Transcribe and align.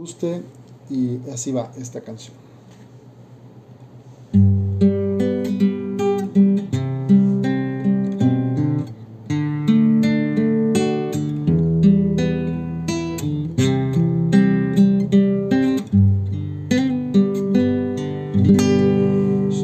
guste 0.00 0.42
y 0.88 1.20
así 1.30 1.52
va 1.52 1.70
esta 1.78 2.00
canción. 2.00 2.34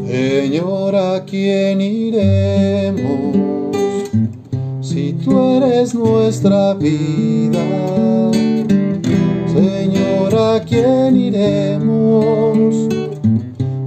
Señor, 0.06 0.96
¿a 0.96 1.24
quién 1.24 1.80
iremos 1.80 3.36
si 4.82 5.14
tú 5.14 5.40
eres 5.56 5.94
nuestra 5.94 6.74
vida? 6.74 8.05
Señor, 10.66 10.84
¿a 10.84 11.04
quién 11.04 11.16
iremos 11.16 12.88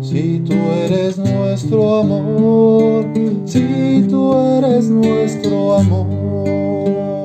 si 0.01 0.39
tú 0.39 0.53
eres 0.85 1.17
nuestro 1.17 1.99
amor? 1.99 3.05
Si 3.45 4.05
tú 4.09 4.33
eres 4.35 4.89
nuestro 4.89 5.75
amor, 5.75 7.23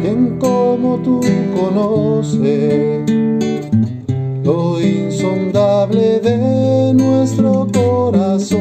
¿quién 0.00 0.38
como 0.38 0.98
tú 0.98 1.20
conoce 1.54 3.04
lo 4.44 4.80
insondable 4.80 6.20
de 6.20 6.94
nuestro 6.94 7.66
corazón? 7.72 8.60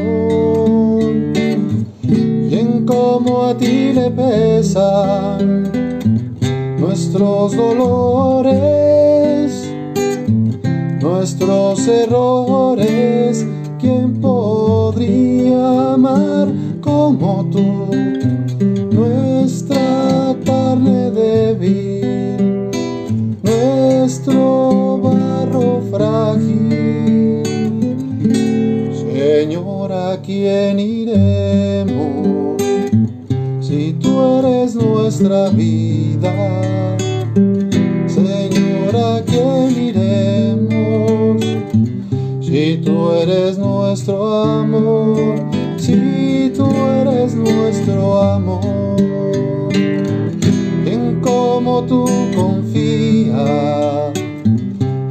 ¿Quién 2.49 2.85
como 2.85 3.43
a 3.45 3.57
ti 3.57 3.93
le 3.93 4.11
pesan 4.11 5.69
nuestros 6.79 7.55
dolores, 7.55 8.88
nuestros 11.19 11.85
errores? 11.85 13.45
¿Quién 13.77 14.21
podría 14.21 15.93
amar 15.95 16.47
como 16.79 17.45
tú? 17.51 17.91
Nuestra 18.95 20.33
carne 20.45 21.11
débil, 21.11 22.71
nuestro 23.43 24.97
barro 25.03 25.81
frágil. 25.91 27.43
Señor, 28.93 29.91
¿a 29.91 30.21
quién 30.21 30.79
iremos 30.79 32.61
si 33.59 33.91
tú 33.99 34.39
eres 34.39 34.73
nuestra 34.73 35.49
vida? 35.49 36.88
Si 42.49 42.77
tú 42.77 43.11
eres 43.11 43.59
nuestro 43.59 44.43
amor? 44.43 45.35
Si 45.77 46.51
tú 46.55 46.67
eres 47.01 47.35
nuestro 47.35 48.23
amor, 48.23 48.97
en 50.85 51.19
cómo 51.21 51.83
tú 51.83 52.05
confía 52.35 54.11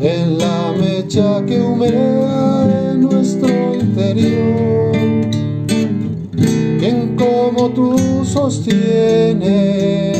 en 0.00 0.39
la 0.39 0.72
mecha 0.81 1.44
que 1.47 1.61
humea 1.61 2.91
en 2.91 3.03
nuestro 3.03 3.48
interior, 3.72 4.97
en 6.83 7.14
cómo 7.16 7.69
tú 7.70 8.25
sostienes 8.25 10.19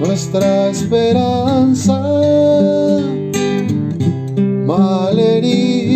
nuestra 0.00 0.68
esperanza 0.70 2.02
malherida 4.66 5.87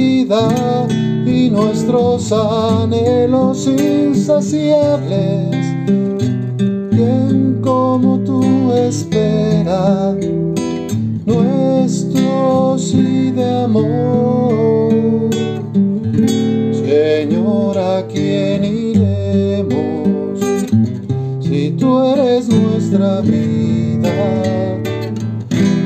y 1.26 1.50
nuestros 1.50 2.32
anhelos 2.32 3.66
insaciables. 3.66 5.56
Quien 6.90 7.58
como 7.60 8.18
tú 8.20 8.72
espera 8.72 10.16
nuestro 11.26 12.76
sí 12.78 13.30
de 13.32 13.62
amor. 13.64 15.30
Señor, 16.72 17.78
¿a 17.78 18.06
quién 18.06 18.64
iremos 18.64 20.40
si 21.40 21.70
tú 21.72 22.04
eres 22.04 22.48
nuestra 22.48 23.20
vida? 23.20 24.12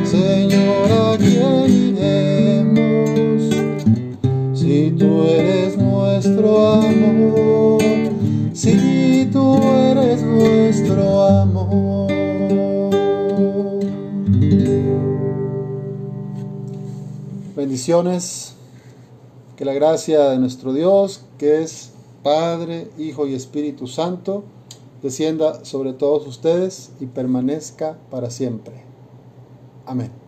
Señor, 0.04 0.93
¿a 0.93 1.16
quién 1.19 1.65
iremos 1.65 1.85
Bendiciones. 17.66 18.54
Que 19.56 19.65
la 19.65 19.72
gracia 19.72 20.31
de 20.31 20.38
nuestro 20.38 20.72
Dios, 20.72 21.22
que 21.37 21.65
es 21.65 21.91
Padre, 22.22 22.93
Hijo 22.97 23.27
y 23.27 23.34
Espíritu 23.34 23.88
Santo, 23.88 24.44
descienda 25.03 25.65
sobre 25.65 25.93
todos 25.93 26.28
ustedes 26.28 26.93
y 27.00 27.06
permanezca 27.06 27.99
para 28.09 28.31
siempre. 28.31 28.84
Amén. 29.84 30.25